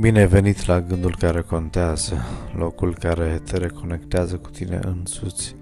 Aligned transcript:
Bine 0.00 0.18
ai 0.18 0.26
venit 0.26 0.66
la 0.66 0.80
gândul 0.80 1.16
care 1.16 1.40
contează, 1.40 2.24
locul 2.56 2.94
care 2.94 3.40
te 3.44 3.56
reconectează 3.56 4.36
cu 4.36 4.50
tine 4.50 4.80
însuți 4.82 5.56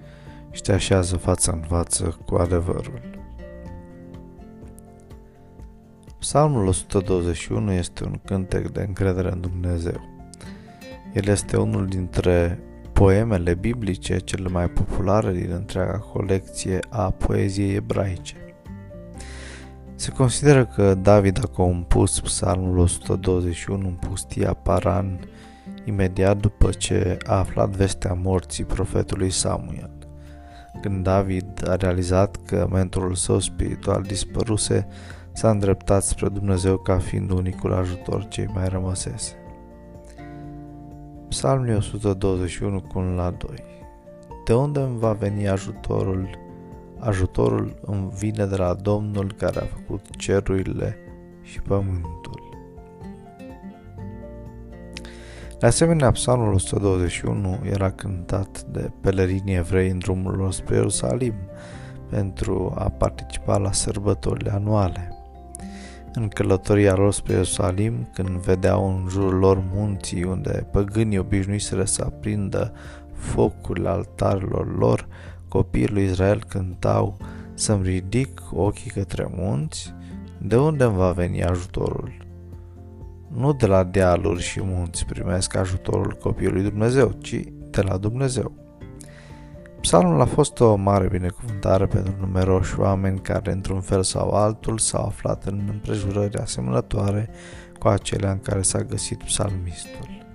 și 0.51 0.61
te 0.61 0.71
așează 0.71 1.17
față 1.17 1.51
în 1.51 1.61
față 1.67 2.17
cu 2.25 2.35
adevărul. 2.35 3.01
Psalmul 6.19 6.67
121 6.67 7.71
este 7.71 8.03
un 8.03 8.19
cântec 8.25 8.69
de 8.69 8.81
încredere 8.87 9.31
în 9.31 9.41
Dumnezeu. 9.41 10.01
El 11.13 11.27
este 11.27 11.57
unul 11.57 11.85
dintre 11.85 12.59
poemele 12.93 13.53
biblice 13.53 14.17
cele 14.17 14.49
mai 14.49 14.69
populare 14.69 15.31
din 15.31 15.51
întreaga 15.51 15.97
colecție 15.97 16.79
a 16.89 17.09
poeziei 17.09 17.75
ebraice. 17.75 18.46
Se 19.99 20.11
consideră 20.11 20.65
că 20.65 20.93
David 20.93 21.39
a 21.43 21.47
compus 21.47 22.19
psalmul 22.19 22.77
121 22.77 23.87
în 23.87 23.93
pustia 23.93 24.53
Paran 24.53 25.19
imediat 25.85 26.37
după 26.37 26.69
ce 26.69 27.17
a 27.25 27.37
aflat 27.37 27.69
vestea 27.69 28.13
morții 28.13 28.63
profetului 28.63 29.29
Samuel. 29.29 29.89
Când 30.81 31.03
David 31.03 31.67
a 31.67 31.75
realizat 31.75 32.37
că 32.45 32.67
mentorul 32.71 33.15
său 33.15 33.39
spiritual 33.39 34.01
dispăruse, 34.01 34.87
s-a 35.33 35.49
îndreptat 35.49 36.03
spre 36.03 36.29
Dumnezeu 36.29 36.77
ca 36.77 36.97
fiind 36.97 37.31
unicul 37.31 37.73
ajutor 37.73 38.27
cei 38.27 38.49
mai 38.53 38.67
rămăsese. 38.67 39.35
Psalmul 41.29 41.75
121 41.75 42.81
cu 42.81 42.99
la 42.99 43.31
2 43.31 43.55
De 44.45 44.53
unde 44.53 44.79
îmi 44.79 44.99
va 44.99 45.11
veni 45.11 45.47
ajutorul 45.47 46.46
Ajutorul 46.99 47.79
îmi 47.81 48.11
vine 48.19 48.45
de 48.45 48.55
la 48.55 48.73
Domnul 48.73 49.33
care 49.37 49.59
a 49.59 49.65
făcut 49.65 50.15
cerurile 50.17 50.97
și 51.41 51.61
pământul. 51.61 52.47
De 55.59 55.65
asemenea, 55.65 56.11
psalmul 56.11 56.53
121 56.53 57.59
era 57.63 57.91
cântat 57.91 58.61
de 58.61 58.91
pelerinii 59.01 59.55
evrei 59.55 59.89
în 59.89 59.97
drumul 59.97 60.35
lor 60.35 60.51
spre 60.51 60.75
Ierusalim 60.75 61.33
pentru 62.09 62.73
a 62.77 62.89
participa 62.89 63.57
la 63.57 63.71
sărbătorile 63.71 64.51
anuale. 64.51 65.11
În 66.13 66.27
călătoria 66.27 66.95
lor 66.95 67.13
spre 67.13 67.33
Ierusalim, 67.33 68.09
când 68.13 68.29
vedeau 68.29 68.87
în 68.87 69.07
jurul 69.09 69.39
lor 69.39 69.63
munții 69.73 70.23
unde 70.23 70.67
păgânii 70.71 71.17
obișnuiseră 71.17 71.83
să 71.83 72.03
aprindă 72.05 72.73
focul 73.13 73.87
altarilor 73.87 74.77
lor, 74.77 75.07
copiii 75.47 75.87
lui 75.87 76.03
Israel 76.03 76.43
cântau 76.47 77.17
să-mi 77.53 77.83
ridic 77.83 78.41
ochii 78.51 78.91
către 78.91 79.31
munți, 79.35 79.93
de 80.41 80.57
unde 80.57 80.83
îmi 80.83 80.95
va 80.95 81.11
veni 81.11 81.43
ajutorul? 81.43 82.11
Nu 83.27 83.53
de 83.53 83.65
la 83.65 83.83
dealuri 83.83 84.41
și 84.41 84.61
munți 84.63 85.05
primesc 85.05 85.55
ajutorul 85.55 86.17
copiului 86.21 86.61
Dumnezeu, 86.61 87.11
ci 87.21 87.39
de 87.69 87.81
la 87.81 87.97
Dumnezeu. 87.97 88.51
Psalmul 89.81 90.21
a 90.21 90.25
fost 90.25 90.59
o 90.59 90.75
mare 90.75 91.07
binecuvântare 91.07 91.85
pentru 91.85 92.13
numeroși 92.19 92.79
oameni 92.79 93.19
care, 93.19 93.51
într-un 93.51 93.81
fel 93.81 94.03
sau 94.03 94.29
altul, 94.29 94.77
s-au 94.77 95.05
aflat 95.05 95.45
în 95.45 95.67
împrejurări 95.71 96.37
asemănătoare 96.37 97.29
cu 97.79 97.87
acelea 97.87 98.31
în 98.31 98.39
care 98.39 98.61
s-a 98.61 98.81
găsit 98.81 99.23
psalmistul. 99.23 100.25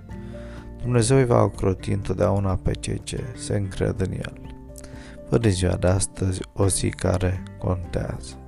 Dumnezeu 0.81 1.17
îi 1.17 1.25
va 1.25 1.41
ocroti 1.41 1.91
întotdeauna 1.91 2.55
pe 2.55 2.71
cei 2.71 3.01
ce 3.03 3.23
se 3.35 3.55
încred 3.55 3.99
în 3.99 4.11
el. 4.11 4.52
Fă 5.33 5.39
de 5.39 5.49
ziua 5.49 5.75
de 5.75 5.87
astăzi 5.87 6.41
o 6.53 6.67
zi 6.67 6.89
care 6.89 7.43
contează. 7.57 8.42